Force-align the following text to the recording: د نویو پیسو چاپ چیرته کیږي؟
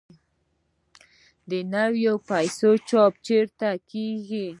د 1.49 1.51
نویو 1.73 2.13
پیسو 2.29 2.71
چاپ 2.89 3.13
چیرته 3.25 3.69
کیږي؟ 3.89 4.47